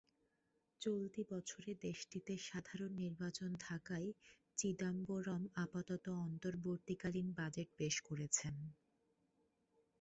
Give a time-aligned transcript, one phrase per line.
[0.81, 4.09] চলতি বছরে দেশটিতে সাধারণ নির্বাচন থাকায়
[4.57, 8.55] চিদাম্বরম আপাতত অন্তর্বর্তীকালীন বাজেট পেশ করেছেন।